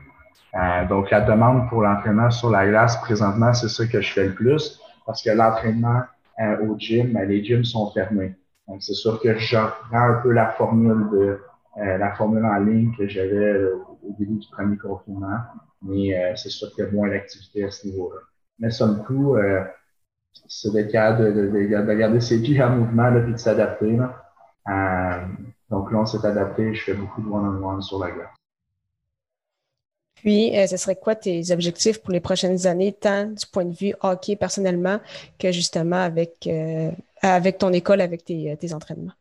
Euh, 0.55 0.87
donc, 0.87 1.11
la 1.11 1.21
demande 1.21 1.69
pour 1.69 1.83
l'entraînement 1.83 2.31
sur 2.31 2.51
la 2.51 2.67
glace, 2.67 2.99
présentement, 3.01 3.53
c'est 3.53 3.69
ça 3.69 3.87
que 3.87 4.01
je 4.01 4.13
fais 4.13 4.25
le 4.27 4.35
plus, 4.35 4.81
parce 5.07 5.23
que 5.23 5.31
l'entraînement 5.31 6.03
euh, 6.41 6.67
au 6.67 6.79
gym, 6.79 7.13
ben, 7.13 7.29
les 7.29 7.45
gyms 7.45 7.65
sont 7.65 7.91
fermés. 7.93 8.35
Donc, 8.67 8.83
c'est 8.83 8.95
sûr 8.95 9.21
que 9.21 9.39
je 9.39 9.57
reprends 9.57 10.11
un 10.11 10.21
peu 10.23 10.33
la 10.33 10.51
formule 10.53 11.09
de 11.13 11.41
la 11.77 12.13
formule 12.17 12.45
en 12.45 12.59
ligne 12.59 12.93
que 12.99 13.07
j'avais 13.07 13.67
au 14.03 14.13
début 14.19 14.39
du 14.39 14.47
premier 14.51 14.77
confinement, 14.77 15.39
mais 15.83 16.35
c'est 16.37 16.51
sûr 16.51 16.73
qu'il 16.75 16.85
y 16.85 16.89
a 16.89 16.91
moins 16.91 17.09
d'activité 17.09 17.65
à 17.65 17.71
ce 17.71 17.87
niveau-là. 17.87 18.21
Mais 18.59 18.71
somme 18.71 19.05
tout, 19.07 19.37
c'est 20.47 20.73
le 20.73 20.85
cas 20.85 21.13
de, 21.13 21.31
de, 21.31 21.49
de, 21.49 21.95
garder 21.95 22.21
ses 22.21 22.41
pieds 22.41 22.63
en 22.63 22.71
mouvement 22.71 23.15
et 23.15 23.33
de 23.33 23.37
s'adapter. 23.37 23.99
Euh, 24.69 25.27
donc 25.71 25.93
là, 25.93 25.99
on 25.99 26.07
s'est 26.07 26.25
adapté. 26.27 26.75
Je 26.75 26.85
fais 26.85 26.95
beaucoup 26.95 27.23
de 27.23 27.29
one-on-one 27.29 27.83
sur 27.83 27.99
la 27.99 28.11
glace. 28.11 28.29
Puis, 30.17 30.57
euh, 30.57 30.67
ce 30.67 30.77
serait 30.77 30.97
quoi 30.97 31.15
tes 31.15 31.53
objectifs 31.53 32.03
pour 32.03 32.13
les 32.13 32.21
prochaines 32.21 32.67
années, 32.67 32.93
tant 32.93 33.27
du 33.27 33.47
point 33.53 33.65
de 33.65 33.75
vue 33.75 33.95
hockey 34.01 34.35
personnellement 34.35 34.99
que 35.39 35.53
justement 35.53 36.01
avec, 36.01 36.47
euh, 36.47 36.91
avec 37.23 37.59
ton 37.59 37.73
école, 37.73 38.01
avec 38.01 38.25
tes, 38.25 38.57
tes 38.59 38.75
entraînements? 38.75 39.13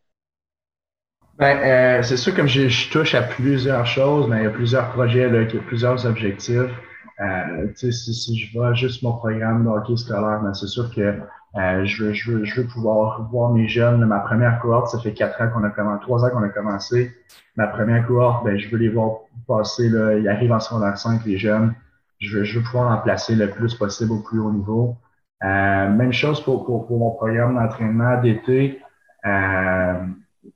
Ben, 1.40 2.02
c'est 2.04 2.18
sûr, 2.18 2.36
comme 2.36 2.48
je, 2.48 2.68
je, 2.68 2.90
touche 2.90 3.14
à 3.14 3.22
plusieurs 3.22 3.86
choses, 3.86 4.28
mais 4.28 4.40
il 4.40 4.44
y 4.44 4.48
a 4.48 4.50
plusieurs 4.50 4.90
projets, 4.92 5.30
là, 5.30 5.46
plusieurs 5.68 6.06
objectifs. 6.06 6.72
Euh, 7.20 7.68
si, 7.76 7.92
si 7.92 8.40
je 8.40 8.54
vois 8.58 8.74
juste 8.74 9.02
mon 9.04 9.14
programme 9.14 9.64
de 9.64 9.70
hockey 9.70 9.96
scolaire, 9.98 10.40
ben, 10.42 10.54
c'est 10.54 10.68
sûr 10.68 10.94
que 10.94 11.20
euh, 11.56 11.86
je, 11.86 12.04
veux, 12.04 12.14
je, 12.14 12.32
veux, 12.32 12.46
je 12.46 12.62
veux 12.62 12.68
pouvoir 12.68 13.28
voir 13.32 13.52
mes 13.52 13.68
jeunes. 13.68 14.06
Ma 14.06 14.20
première 14.20 14.60
cohorte, 14.60 14.90
ça 14.90 15.00
fait 15.00 15.14
quatre 15.14 15.42
ans 15.42 15.50
qu'on 15.50 15.64
a 15.64 15.70
commencé, 15.70 16.02
trois 16.02 16.26
ans 16.26 16.30
qu'on 16.30 16.44
a 16.44 16.50
commencé. 16.50 17.16
Ma 17.56 17.68
première 17.68 18.06
cohorte, 18.06 18.46
ben, 18.46 18.58
je 18.58 18.70
veux 18.70 18.78
les 18.78 18.90
voir 18.90 19.22
passer. 19.48 19.90
Là, 19.90 20.18
ils 20.18 20.28
arrivent 20.28 20.52
en 20.52 20.60
secondaire 20.60 20.98
5, 20.98 21.26
les 21.26 21.38
jeunes. 21.38 21.74
Je 22.20 22.38
veux, 22.38 22.44
je 22.44 22.60
veux 22.60 22.66
pouvoir 22.66 22.96
en 22.96 23.02
placer 23.02 23.36
le 23.36 23.50
plus 23.50 23.74
possible 23.76 24.12
au 24.12 24.20
plus 24.20 24.40
haut 24.40 24.52
niveau. 24.52 24.96
Euh, 25.44 25.90
même 25.90 26.14
chose 26.14 26.44
pour, 26.44 26.66
pour, 26.66 26.88
pour 26.88 27.00
mon 27.00 27.12
programme 27.12 27.56
d'entraînement 27.56 28.22
d'été. 28.22 28.80
Euh, 29.26 29.94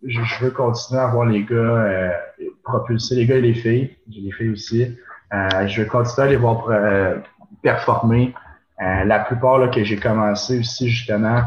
je, 0.04 0.22
je, 0.22 0.46
veux 0.46 0.52
continuer 0.52 1.02
à 1.02 1.08
voir 1.08 1.26
les 1.26 1.44
gars 1.44 1.56
euh, 1.56 2.12
propulser, 2.64 3.16
les 3.16 3.26
gars 3.26 3.38
et 3.38 3.42
les 3.42 3.54
filles. 3.54 3.96
J'ai 4.10 4.22
les 4.22 4.32
filles 4.32 4.50
aussi. 4.50 4.98
Euh, 5.34 5.68
je 5.68 5.82
vais 5.82 5.88
continuer 5.88 6.28
à 6.28 6.30
les 6.30 6.38
voir 6.38 6.70
euh, 6.70 7.18
performer. 7.62 8.34
Euh, 8.82 9.04
la 9.06 9.20
plupart 9.20 9.60
là, 9.60 9.68
que 9.68 9.84
j'ai 9.84 9.98
commencé 9.98 10.60
aussi 10.60 10.90
justement 10.90 11.44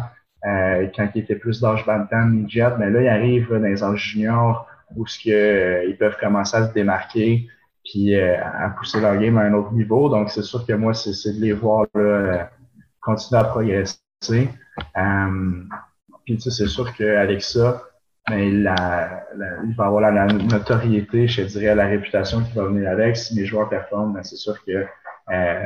quand 0.95 1.09
ils 1.15 1.23
étaient 1.23 1.37
plus 1.37 1.63
d'âge 1.63 1.87
bantam, 1.87 2.35
midget, 2.35 2.77
mais 2.79 2.91
là, 2.91 3.01
ils 3.01 3.09
arrivent 3.09 3.49
dans 3.49 3.67
les 3.67 3.83
âges 3.83 4.11
juniors 4.11 4.67
où 4.95 5.07
ce 5.07 5.19
que, 5.19 5.89
ils 5.89 5.97
peuvent 5.97 6.19
commencer 6.21 6.55
à 6.55 6.69
se 6.69 6.75
démarquer 6.75 7.49
puis 7.83 8.15
à 8.15 8.69
pousser 8.77 9.01
leur 9.01 9.17
game 9.17 9.39
à 9.39 9.41
un 9.41 9.55
autre 9.55 9.73
niveau. 9.73 10.11
Donc, 10.11 10.29
c'est 10.29 10.43
sûr 10.43 10.67
que 10.67 10.75
moi, 10.75 10.93
c'est 10.93 11.33
de 11.33 11.41
les 11.41 11.55
voir 11.55 11.87
là, 11.95 12.51
continuer 13.01 13.41
à 13.41 13.45
progresser. 13.45 13.97
puis, 16.27 16.37
tu 16.37 16.41
sais, 16.41 16.51
c'est 16.51 16.67
sûr 16.67 16.93
qu'avec 16.95 17.43
ça, 17.43 17.83
mais 18.31 18.51
la, 18.51 19.27
il 19.67 19.75
va 19.75 19.87
avoir 19.87 20.11
la, 20.11 20.27
notoriété, 20.27 21.29
je 21.29 21.43
dirais, 21.43 21.75
la 21.75 21.87
réputation 21.87 22.43
qui 22.43 22.53
va 22.55 22.65
venir 22.65 22.91
avec. 22.91 23.17
Si 23.17 23.39
mes 23.39 23.45
joueurs 23.45 23.69
performent, 23.69 24.15
ben, 24.15 24.23
c'est 24.23 24.37
sûr 24.37 24.63
que 24.65 24.87
euh, 25.31 25.65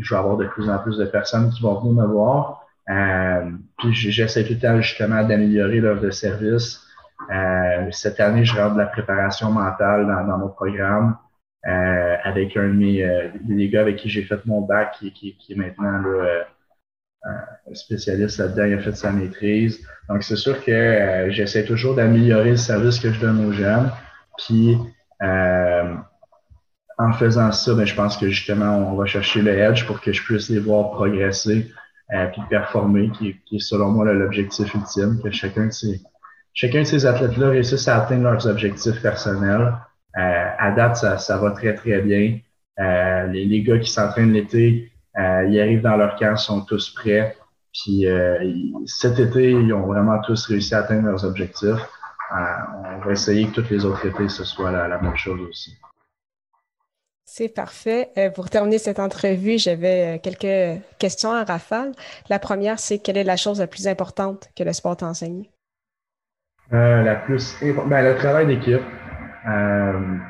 je 0.00 0.14
vais 0.14 0.18
avoir 0.18 0.36
de 0.36 0.46
plus 0.46 0.70
en 0.70 0.78
plus 0.78 0.98
de 0.98 1.06
personnes 1.06 1.50
qui 1.50 1.62
vont 1.62 1.80
venir 1.80 1.94
me 1.94 2.06
voir. 2.06 2.64
Euh, 2.88 3.50
puis 3.78 3.92
j'essaie 3.92 4.44
tout 4.44 4.54
le 4.54 4.60
temps 4.60 4.80
justement 4.80 5.22
d'améliorer 5.24 5.80
l'offre 5.80 6.02
de 6.02 6.10
service. 6.10 6.84
Euh, 7.30 7.88
cette 7.90 8.20
année, 8.20 8.44
je 8.44 8.56
rentre 8.56 8.74
de 8.74 8.78
la 8.78 8.86
préparation 8.86 9.50
mentale 9.50 10.06
dans, 10.06 10.24
dans 10.24 10.38
mon 10.38 10.48
programme 10.48 11.16
euh, 11.66 12.16
avec 12.22 12.56
un 12.56 12.68
de 12.68 12.74
mes 12.74 13.02
euh, 13.02 13.28
des 13.42 13.68
gars 13.68 13.80
avec 13.80 13.96
qui 13.96 14.08
j'ai 14.08 14.22
fait 14.22 14.44
mon 14.46 14.60
bac 14.62 14.94
qui, 14.98 15.12
qui, 15.12 15.36
qui 15.36 15.52
est 15.52 15.56
maintenant 15.56 15.98
là, 15.98 16.44
un 16.44 16.44
spécialiste 17.74 18.38
là-dedans, 18.38 18.64
il 18.64 18.74
a 18.74 18.78
fait 18.78 18.96
sa 18.96 19.12
maîtrise. 19.12 19.80
Donc, 20.08 20.22
c'est 20.22 20.36
sûr 20.36 20.64
que 20.64 20.70
euh, 20.70 21.30
j'essaie 21.30 21.64
toujours 21.64 21.94
d'améliorer 21.94 22.50
le 22.50 22.56
service 22.56 22.98
que 22.98 23.12
je 23.12 23.20
donne 23.20 23.44
aux 23.44 23.52
jeunes. 23.52 23.90
Puis, 24.38 24.78
euh, 25.22 25.94
en 26.98 27.12
faisant 27.12 27.52
ça, 27.52 27.74
ben, 27.74 27.86
je 27.86 27.94
pense 27.94 28.16
que 28.16 28.28
justement, 28.28 28.90
on 28.90 28.96
va 28.96 29.06
chercher 29.06 29.42
le 29.42 29.56
edge 29.56 29.86
pour 29.86 30.00
que 30.00 30.12
je 30.12 30.22
puisse 30.22 30.48
les 30.48 30.58
voir 30.58 30.90
progresser 30.90 31.70
euh, 32.12 32.26
puis 32.28 32.40
performer, 32.48 33.10
qui, 33.10 33.36
qui, 33.44 33.56
est 33.56 33.60
selon 33.60 33.90
moi 33.90 34.10
l'objectif 34.12 34.72
ultime, 34.74 35.20
que 35.22 35.30
chacun 35.30 35.66
de 35.66 35.72
ces, 35.72 36.00
chacun 36.54 36.80
de 36.80 36.84
ces 36.84 37.04
athlètes-là 37.06 37.50
réussisse 37.50 37.86
à 37.86 38.02
atteindre 38.02 38.24
leurs 38.24 38.46
objectifs 38.46 39.00
personnels. 39.02 39.74
Euh, 40.16 40.48
à 40.58 40.72
date, 40.72 40.96
ça, 40.96 41.18
ça 41.18 41.36
va 41.36 41.50
très, 41.50 41.74
très 41.74 42.00
bien. 42.00 42.38
Euh, 42.80 43.26
les, 43.26 43.44
les 43.44 43.62
gars 43.62 43.78
qui 43.78 43.90
s'entraînent 43.90 44.32
l'été, 44.32 44.90
ils 45.18 45.60
arrivent 45.60 45.82
dans 45.82 45.96
leur 45.96 46.16
camp, 46.16 46.36
sont 46.36 46.62
tous 46.62 46.90
prêts. 46.90 47.36
Puis 47.72 48.06
euh, 48.06 48.38
cet 48.86 49.18
été, 49.18 49.50
ils 49.50 49.72
ont 49.72 49.86
vraiment 49.86 50.20
tous 50.22 50.46
réussi 50.46 50.74
à 50.74 50.78
atteindre 50.78 51.08
leurs 51.08 51.24
objectifs. 51.24 51.68
Euh, 51.68 52.36
on 52.96 53.04
va 53.04 53.12
essayer 53.12 53.46
que 53.48 53.60
tous 53.60 53.70
les 53.70 53.84
autres 53.84 54.04
étés, 54.06 54.28
ce 54.28 54.44
soit 54.44 54.70
la, 54.70 54.98
même 54.98 55.16
chose 55.16 55.40
aussi. 55.48 55.76
C'est 57.24 57.48
parfait. 57.48 58.10
pour 58.34 58.50
terminer 58.50 58.78
cette 58.78 58.98
entrevue, 58.98 59.58
j'avais 59.58 60.18
quelques 60.22 60.82
questions 60.98 61.30
à 61.30 61.44
rafale. 61.44 61.92
La 62.28 62.38
première, 62.38 62.78
c'est 62.78 62.98
quelle 62.98 63.18
est 63.18 63.24
la 63.24 63.36
chose 63.36 63.60
la 63.60 63.66
plus 63.66 63.86
importante 63.86 64.48
que 64.56 64.64
le 64.64 64.72
sport 64.72 64.96
t'enseigne? 64.96 65.44
la 66.70 67.14
plus 67.14 67.56
ben, 67.62 68.02
le 68.02 68.16
travail 68.16 68.46
d'équipe. 68.46 68.82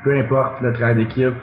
peu 0.03 0.19
importe 0.19 0.61
le 0.61 0.73
travail 0.73 0.95
d'équipe, 0.95 1.35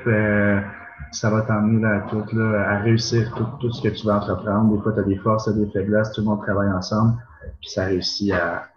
ça 1.12 1.30
va 1.30 1.42
t'emmener 1.42 1.86
à 1.86 2.00
tout, 2.10 2.24
là, 2.32 2.70
à 2.70 2.78
réussir 2.78 3.32
tout, 3.34 3.46
tout, 3.60 3.72
ce 3.72 3.82
que 3.82 3.88
tu 3.88 4.06
vas 4.06 4.16
entreprendre. 4.16 4.76
Des 4.76 4.82
fois, 4.82 4.92
tu 4.92 5.00
as 5.00 5.02
des 5.02 5.16
forces, 5.16 5.44
tu 5.44 5.58
des 5.58 5.70
faiblesses, 5.70 6.12
tout 6.12 6.20
le 6.20 6.26
monde 6.26 6.42
travaille 6.42 6.70
ensemble, 6.70 7.14
puis 7.60 7.70
ça 7.70 7.84
réussit 7.84 8.32
à, 8.32 8.68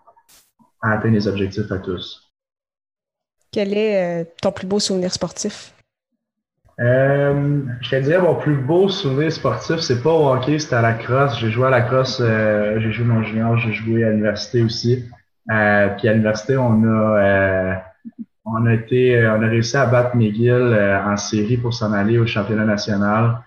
à 0.81 0.93
atteindre 0.93 1.15
les 1.15 1.27
objectifs 1.27 1.71
à 1.71 1.79
tous. 1.79 2.31
Quel 3.51 3.73
est 3.73 4.21
euh, 4.21 4.25
ton 4.41 4.51
plus 4.51 4.67
beau 4.67 4.79
souvenir 4.79 5.11
sportif? 5.11 5.73
Euh, 6.79 7.61
je 7.81 7.89
te 7.89 7.95
dirais, 7.97 8.21
mon 8.21 8.35
plus 8.35 8.55
beau 8.55 8.87
souvenir 8.87 9.31
sportif, 9.31 9.79
c'est 9.79 10.01
pas 10.01 10.11
au 10.11 10.29
hockey, 10.31 10.59
c'était 10.59 10.75
à 10.75 10.81
la 10.81 10.93
crosse. 10.93 11.37
J'ai 11.39 11.49
joué 11.51 11.67
à 11.67 11.71
la 11.71 11.81
crosse, 11.81 12.21
euh, 12.21 12.79
j'ai 12.79 12.91
joué 12.91 13.05
mon 13.05 13.23
junior, 13.23 13.57
j'ai 13.57 13.73
joué 13.73 14.05
à 14.05 14.11
l'université 14.11 14.61
aussi. 14.61 15.03
Puis 15.47 16.07
à 16.07 16.13
l'université, 16.13 16.57
on 16.57 16.83
a 16.83 17.83
on 18.45 18.65
a 18.65 18.73
été, 18.73 19.15
euh, 19.17 19.35
on 19.37 19.43
a 19.43 19.47
réussi 19.47 19.77
à 19.77 19.85
battre 19.85 20.15
McGill 20.15 20.51
euh, 20.51 21.03
en 21.03 21.17
série 21.17 21.57
pour 21.57 21.73
s'en 21.73 21.93
aller 21.93 22.17
au 22.17 22.25
championnat 22.25 22.65
national. 22.65 23.39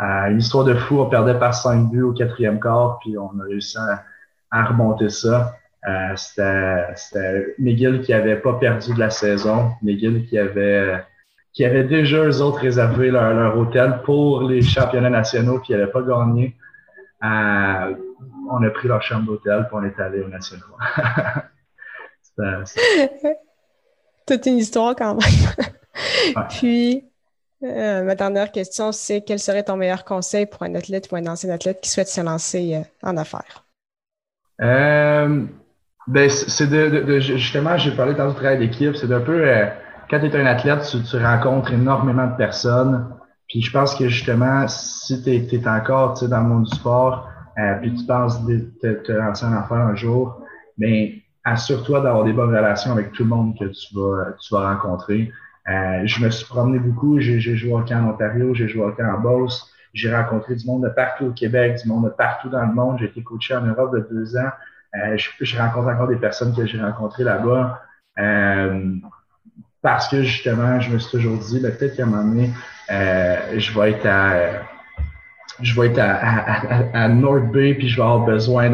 Euh, 0.00 0.26
une 0.30 0.38
histoire 0.38 0.64
de 0.64 0.74
fou, 0.74 1.00
on 1.00 1.08
perdait 1.08 1.38
par 1.38 1.54
5 1.54 1.90
buts 1.90 2.02
au 2.02 2.12
quatrième 2.12 2.60
quart, 2.60 2.98
puis 3.00 3.16
on 3.18 3.38
a 3.40 3.44
réussi 3.44 3.78
à, 4.50 4.64
remonter 4.64 5.08
ça. 5.08 5.54
Euh, 5.88 6.16
c'était 6.16 7.54
McGill 7.58 8.02
qui 8.02 8.12
avait 8.12 8.36
pas 8.36 8.54
perdu 8.54 8.94
de 8.94 8.98
la 8.98 9.10
saison, 9.10 9.72
McGill 9.82 10.26
qui 10.26 10.38
avait 10.38 11.04
qui 11.52 11.64
avait 11.64 11.84
déjà 11.84 12.24
eux 12.24 12.42
autres 12.42 12.58
réservé 12.58 13.10
leur, 13.10 13.56
hôtel 13.56 14.00
pour 14.04 14.42
les 14.42 14.60
championnats 14.60 15.08
nationaux, 15.08 15.60
ils 15.66 15.72
n'avaient 15.72 15.90
pas 15.90 16.02
gagné. 16.02 16.54
On 17.22 18.62
a 18.62 18.70
pris 18.70 18.88
leur 18.88 19.02
chambre 19.02 19.24
d'hôtel, 19.26 19.66
puis 19.66 19.72
on 19.72 19.82
est 19.84 19.98
allé 19.98 20.20
au 20.20 20.28
national. 20.28 20.68
toute 24.26 24.46
une 24.46 24.58
histoire 24.58 24.94
quand 24.96 25.14
même. 25.14 25.66
Puis, 26.50 27.04
euh, 27.62 28.02
ma 28.02 28.14
dernière 28.14 28.52
question, 28.52 28.92
c'est 28.92 29.22
quel 29.22 29.38
serait 29.38 29.62
ton 29.62 29.76
meilleur 29.76 30.04
conseil 30.04 30.46
pour 30.46 30.62
un 30.62 30.74
athlète 30.74 31.08
ou 31.10 31.16
un 31.16 31.26
ancien 31.26 31.50
athlète 31.50 31.80
qui 31.80 31.88
souhaite 31.88 32.08
se 32.08 32.20
lancer 32.20 32.74
euh, 32.74 33.08
en 33.08 33.16
affaires? 33.16 33.64
Euh, 34.60 35.44
ben, 36.06 36.30
c'est 36.30 36.68
de, 36.68 37.18
justement, 37.20 37.78
j'ai 37.78 37.92
parlé 37.92 38.14
dans 38.14 38.26
le 38.26 38.34
travail 38.34 38.58
d'équipe, 38.58 38.94
c'est 38.96 39.08
d'un 39.08 39.20
peu, 39.20 39.44
quand 40.10 40.20
tu 40.20 40.26
es 40.26 40.36
un 40.36 40.46
athlète, 40.46 40.82
tu, 40.82 41.16
rencontres 41.16 41.72
énormément 41.72 42.26
de 42.26 42.36
personnes. 42.36 43.12
Puis 43.48 43.62
je 43.62 43.70
pense 43.70 43.94
que 43.94 44.08
justement, 44.08 44.66
si 44.68 45.22
tu 45.22 45.30
es, 45.30 45.68
encore 45.68 46.14
dans 46.28 46.40
le 46.40 46.48
monde 46.48 46.64
du 46.64 46.76
sport, 46.76 47.28
puis 47.80 47.94
tu 47.94 48.04
penses 48.06 48.38
te, 48.46 48.86
te 49.02 49.12
lancer 49.12 49.46
en 49.46 49.52
affaires 49.52 49.78
un 49.78 49.94
jour, 49.94 50.42
mais 50.78 51.08
ben, 51.08 51.20
assure-toi 51.46 52.00
d'avoir 52.00 52.24
des 52.24 52.32
bonnes 52.32 52.54
relations 52.54 52.90
avec 52.92 53.12
tout 53.12 53.22
le 53.22 53.30
monde 53.30 53.56
que 53.58 53.64
tu 53.66 53.94
vas, 53.94 54.32
tu 54.40 54.52
vas 54.52 54.74
rencontrer. 54.74 55.32
Euh, 55.68 56.02
je 56.04 56.22
me 56.22 56.28
suis 56.28 56.44
promené 56.44 56.78
beaucoup, 56.78 57.20
j'ai 57.20 57.40
joué 57.40 57.72
au 57.72 57.82
camp 57.82 58.04
en 58.04 58.10
Ontario, 58.10 58.52
j'ai 58.54 58.68
joué 58.68 58.84
au 58.84 58.92
camp 58.92 59.14
en 59.14 59.20
Beauce, 59.20 59.72
j'ai 59.94 60.14
rencontré 60.14 60.56
du 60.56 60.66
monde 60.66 60.82
de 60.82 60.88
partout 60.88 61.26
au 61.26 61.30
Québec, 61.30 61.80
du 61.82 61.88
monde 61.88 62.04
de 62.04 62.10
partout 62.10 62.48
dans 62.48 62.66
le 62.66 62.74
monde. 62.74 62.98
J'ai 62.98 63.06
été 63.06 63.22
coaché 63.22 63.54
en 63.54 63.62
Europe 63.62 63.94
de 63.94 64.06
deux 64.10 64.36
ans. 64.36 64.50
Euh, 64.96 65.16
je, 65.16 65.30
je, 65.40 65.56
rencontre 65.56 65.88
encore 65.88 66.08
des 66.08 66.16
personnes 66.16 66.54
que 66.54 66.66
j'ai 66.66 66.80
rencontrées 66.80 67.24
là-bas. 67.24 67.80
Euh, 68.18 68.96
parce 69.82 70.08
que 70.08 70.22
justement, 70.22 70.80
je 70.80 70.90
me 70.90 70.98
suis 70.98 71.10
toujours 71.12 71.38
dit, 71.38 71.60
ben, 71.60 71.72
peut-être 71.74 71.96
qu'à 71.96 72.02
un 72.02 72.06
moment 72.06 72.24
donné, 72.24 72.50
euh, 72.90 73.36
je 73.56 73.78
vais 73.78 73.92
être 73.92 74.06
à 74.06 74.34
je 75.62 75.80
vais 75.80 75.88
être 75.88 75.98
à, 75.98 76.14
à, 76.14 77.04
à, 77.04 77.08
North 77.08 77.50
Bay 77.52 77.74
puis 77.74 77.88
je 77.88 77.96
vais 77.96 78.02
avoir 78.02 78.24
besoin 78.24 78.70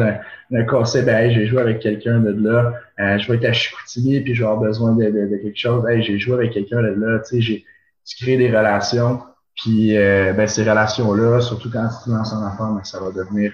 d'un 0.49 0.65
conseil. 0.65 1.03
Ben, 1.03 1.31
j'ai 1.31 1.47
joué 1.47 1.61
avec 1.61 1.79
quelqu'un 1.79 2.19
de 2.19 2.31
là. 2.31 2.73
Euh, 2.99 3.17
je 3.17 3.31
vais 3.31 3.37
être 3.37 3.45
à 3.45 3.53
Chicoutimi 3.53 4.21
puis 4.21 4.35
je 4.35 4.41
vais 4.43 4.49
avoir 4.49 4.61
besoin 4.61 4.93
de, 4.95 5.05
de, 5.05 5.37
quelque 5.37 5.57
chose. 5.57 5.85
Hey, 5.87 6.03
j'ai 6.03 6.19
joué 6.19 6.35
avec 6.35 6.51
quelqu'un 6.51 6.81
de 6.81 6.95
là. 6.99 7.19
Tu 7.19 7.35
sais, 7.35 7.41
j'ai 7.41 7.65
tu 8.05 8.23
crées 8.23 8.37
des 8.37 8.49
relations. 8.49 9.21
Puis 9.55 9.97
euh, 9.97 10.33
ben, 10.33 10.47
ces 10.47 10.67
relations-là, 10.67 11.39
surtout 11.41 11.71
quand 11.71 11.87
tu 12.03 12.09
lances 12.09 12.33
en 12.33 12.45
enfant, 12.45 12.73
ben, 12.73 12.83
ça 12.83 12.99
va 12.99 13.11
devenir 13.11 13.53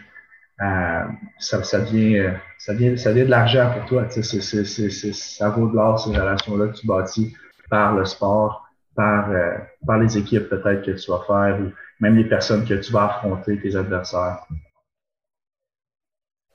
euh, 0.61 1.03
ça, 1.37 1.63
ça, 1.63 1.79
devient, 1.79 2.17
euh, 2.17 2.31
ça, 2.57 2.73
devient, 2.73 2.97
ça 2.97 3.11
devient 3.11 3.25
de 3.25 3.29
l'argent 3.29 3.71
pour 3.73 3.85
toi. 3.85 4.05
Tu 4.05 4.21
sais, 4.23 4.41
c'est, 4.41 4.65
c'est, 4.65 4.89
c'est, 4.89 5.13
ça 5.13 5.49
vaut 5.49 5.69
de 5.69 5.75
l'or, 5.75 5.99
ces 5.99 6.09
relations-là 6.09 6.67
que 6.67 6.77
tu 6.77 6.87
bâtis 6.87 7.35
par 7.69 7.95
le 7.95 8.03
sport, 8.05 8.67
par, 8.95 9.29
euh, 9.31 9.53
par 9.85 9.99
les 9.99 10.17
équipes 10.17 10.49
peut-être 10.49 10.85
que 10.85 10.91
tu 10.91 11.11
vas 11.11 11.23
faire, 11.25 11.59
même 11.99 12.15
les 12.15 12.27
personnes 12.27 12.65
que 12.65 12.75
tu 12.75 12.91
vas 12.91 13.05
affronter, 13.05 13.59
tes 13.59 13.75
adversaires. 13.75 14.45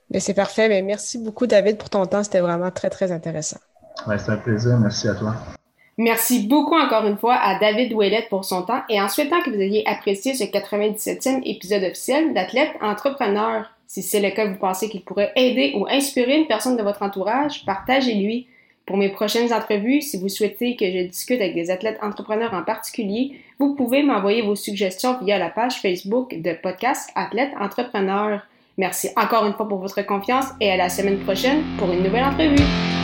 Mais 0.09 0.19
c'est 0.19 0.33
parfait. 0.33 0.69
Mais 0.69 0.81
merci 0.81 1.17
beaucoup, 1.17 1.47
David, 1.47 1.77
pour 1.77 1.89
ton 1.89 2.05
temps. 2.05 2.23
C'était 2.23 2.39
vraiment 2.39 2.71
très, 2.71 2.89
très 2.89 3.11
intéressant. 3.11 3.59
Ouais, 4.07 4.17
c'était 4.17 4.31
un 4.31 4.37
plaisir. 4.37 4.77
Merci 4.79 5.07
à 5.07 5.15
toi. 5.15 5.35
Merci 5.97 6.45
beaucoup 6.47 6.75
encore 6.75 7.05
une 7.05 7.17
fois 7.17 7.35
à 7.35 7.57
David 7.57 7.93
Ouellette 7.93 8.27
pour 8.27 8.43
son 8.43 8.63
temps 8.63 8.81
et 8.89 8.99
en 8.99 9.07
souhaitant 9.07 9.41
que 9.41 9.49
vous 9.49 9.61
ayez 9.61 9.87
apprécié 9.87 10.33
ce 10.33 10.43
97e 10.43 11.41
épisode 11.45 11.83
officiel 11.83 12.33
d'Athlète 12.33 12.71
Entrepreneur. 12.81 13.71
Si 13.87 14.03
c'est 14.03 14.19
le 14.19 14.31
cas, 14.31 14.45
vous 14.45 14.57
pensez 14.57 14.89
qu'il 14.89 15.05
pourrait 15.05 15.31
aider 15.37 15.73
ou 15.77 15.87
inspirer 15.87 16.37
une 16.37 16.47
personne 16.47 16.75
de 16.75 16.83
votre 16.83 17.01
entourage, 17.01 17.65
partagez-lui. 17.65 18.47
Pour 18.85 18.97
mes 18.97 19.09
prochaines 19.09 19.51
entrevues, 19.51 20.01
si 20.01 20.17
vous 20.17 20.29
souhaitez 20.29 20.75
que 20.75 20.85
je 20.85 21.07
discute 21.07 21.41
avec 21.41 21.55
des 21.55 21.71
athlètes 21.71 21.97
entrepreneurs 22.03 22.53
en 22.53 22.61
particulier, 22.61 23.39
vous 23.57 23.73
pouvez 23.73 24.03
m'envoyer 24.03 24.43
vos 24.43 24.55
suggestions 24.55 25.17
via 25.23 25.39
la 25.39 25.49
page 25.49 25.81
Facebook 25.81 26.39
de 26.39 26.53
podcast 26.53 27.09
Athlète 27.15 27.51
Entrepreneur. 27.59 28.41
Merci 28.77 29.09
encore 29.15 29.45
une 29.47 29.53
fois 29.53 29.67
pour 29.67 29.79
votre 29.79 30.05
confiance 30.05 30.45
et 30.61 30.69
à 30.69 30.77
la 30.77 30.89
semaine 30.89 31.19
prochaine 31.19 31.63
pour 31.79 31.91
une 31.91 32.03
nouvelle 32.03 32.25
entrevue. 32.25 32.94